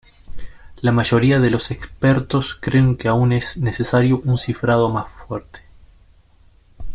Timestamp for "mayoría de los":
0.91-1.69